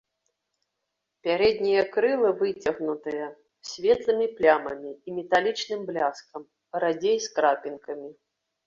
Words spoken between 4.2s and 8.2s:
плямамі і металічным бляскам, радзей з крапінкамі.